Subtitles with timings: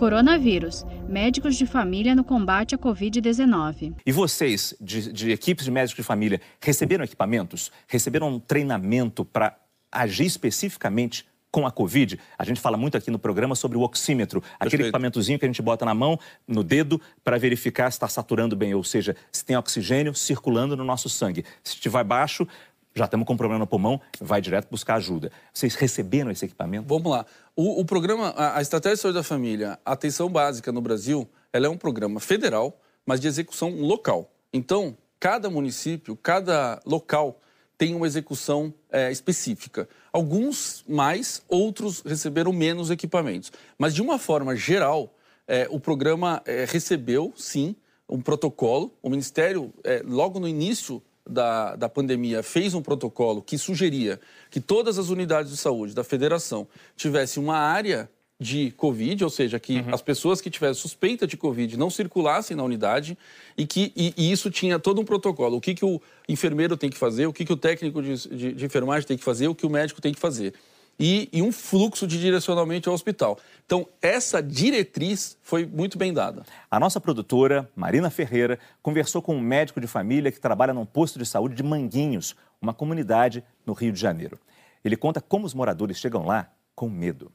[0.00, 0.86] Coronavírus.
[1.06, 3.96] Médicos de família no combate à Covid-19.
[4.06, 7.70] E vocês, de, de equipes de médicos de família, receberam equipamentos?
[7.86, 9.58] Receberam um treinamento para
[9.92, 12.18] agir especificamente com a Covid.
[12.38, 14.82] A gente fala muito aqui no programa sobre o oxímetro, aquele Perfeito.
[14.84, 18.74] equipamentozinho que a gente bota na mão, no dedo, para verificar se está saturando bem,
[18.74, 21.44] ou seja, se tem oxigênio circulando no nosso sangue.
[21.62, 22.46] Se estiver baixo,
[22.94, 25.30] já estamos com um problema no pulmão, vai direto buscar ajuda.
[25.52, 26.86] Vocês receberam esse equipamento?
[26.88, 27.24] Vamos lá.
[27.54, 31.66] O, o programa, a, a, Estratégia de Saúde da Família, Atenção Básica no Brasil, ela
[31.66, 34.30] é um programa federal, mas de execução local.
[34.52, 37.40] Então, cada município, cada local
[37.78, 39.88] tem uma execução é, específica.
[40.12, 43.50] Alguns mais, outros receberam menos equipamentos.
[43.78, 45.14] Mas, de uma forma geral,
[45.46, 47.74] é, o programa é, recebeu, sim,
[48.08, 48.92] um protocolo.
[49.02, 54.20] O Ministério, é, logo no início da, da pandemia fez um protocolo que sugeria
[54.50, 59.60] que todas as unidades de saúde da federação tivessem uma área de Covid, ou seja,
[59.60, 59.94] que uhum.
[59.94, 63.18] as pessoas que tivessem suspeita de Covid não circulassem na unidade
[63.56, 65.58] e que e, e isso tinha todo um protocolo.
[65.58, 68.52] O que, que o enfermeiro tem que fazer, o que, que o técnico de, de,
[68.54, 70.54] de enfermagem tem que fazer, o que o médico tem que fazer
[71.00, 73.38] e, e um fluxo de direcionamento ao hospital.
[73.64, 76.44] Então, essa diretriz foi muito bem dada.
[76.70, 81.18] A nossa produtora, Marina Ferreira, conversou com um médico de família que trabalha num posto
[81.18, 84.38] de saúde de Manguinhos, uma comunidade no Rio de Janeiro.
[84.84, 87.32] Ele conta como os moradores chegam lá com medo.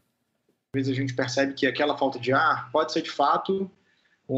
[0.76, 3.70] Às vezes a gente percebe que aquela falta de ar pode ser de fato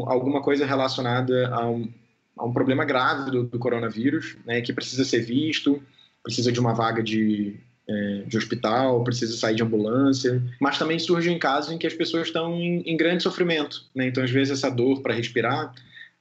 [0.06, 1.92] alguma coisa relacionada a um,
[2.36, 5.82] a um problema grave do, do coronavírus, né, que precisa ser visto,
[6.22, 11.38] precisa de uma vaga de é, de hospital, precisa sair de ambulância, mas também surgem
[11.38, 14.06] casos em que as pessoas estão em, em grande sofrimento, né?
[14.06, 15.74] Então, às vezes, essa dor para respirar,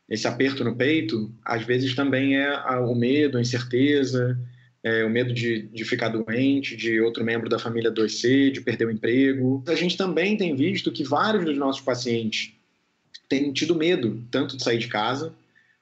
[0.10, 4.40] esse aperto no peito, às vezes também é a, o medo, a incerteza,
[4.82, 8.86] é, o medo de, de ficar doente, de outro membro da família adoecer, de perder
[8.86, 9.62] o emprego.
[9.68, 12.54] A gente também tem visto que vários dos nossos pacientes
[13.28, 15.34] têm tido medo, tanto de sair de casa,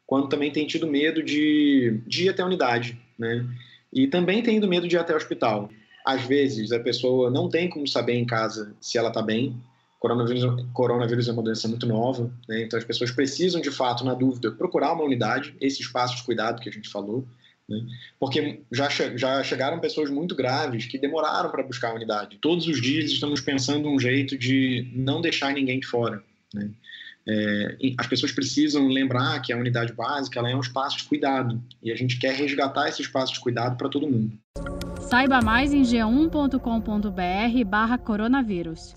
[0.07, 3.45] quanto também têm tido medo de, de ir até a unidade, né?
[3.95, 5.69] E também tendo medo de ir até o hospital.
[6.05, 9.55] Às vezes a pessoa não tem como saber em casa se ela está bem.
[9.97, 12.61] Coronavírus, coronavírus é uma doença muito nova, né?
[12.61, 16.61] então as pessoas precisam, de fato, na dúvida, procurar uma unidade, esse espaço de cuidado
[16.61, 17.25] que a gente falou,
[17.67, 17.81] né?
[18.19, 22.37] porque já, che já chegaram pessoas muito graves que demoraram para buscar a unidade.
[22.39, 26.21] Todos os dias estamos pensando um jeito de não deixar ninguém de fora.
[26.53, 26.69] Né?
[27.27, 31.59] É, as pessoas precisam lembrar que a unidade básica ela é um espaço de cuidado
[31.81, 34.37] e a gente quer resgatar esse espaço de cuidado para todo mundo.
[35.01, 38.93] Saiba mais em g1.com.br/barra coronavírus.